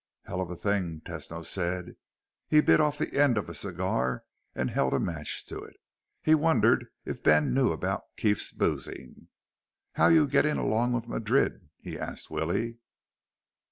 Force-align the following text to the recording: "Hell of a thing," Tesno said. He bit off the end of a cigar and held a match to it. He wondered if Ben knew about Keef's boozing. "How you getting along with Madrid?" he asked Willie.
"Hell 0.23 0.41
of 0.41 0.49
a 0.49 0.55
thing," 0.55 0.99
Tesno 1.05 1.45
said. 1.45 1.95
He 2.47 2.59
bit 2.59 2.79
off 2.79 2.97
the 2.97 3.13
end 3.19 3.37
of 3.37 3.47
a 3.47 3.53
cigar 3.53 4.23
and 4.55 4.71
held 4.71 4.95
a 4.95 4.99
match 4.99 5.45
to 5.45 5.61
it. 5.61 5.75
He 6.23 6.33
wondered 6.33 6.87
if 7.05 7.21
Ben 7.21 7.53
knew 7.53 7.71
about 7.71 8.01
Keef's 8.17 8.51
boozing. 8.51 9.27
"How 9.93 10.07
you 10.07 10.27
getting 10.27 10.57
along 10.57 10.93
with 10.93 11.07
Madrid?" 11.07 11.69
he 11.77 11.99
asked 11.99 12.31
Willie. 12.31 12.79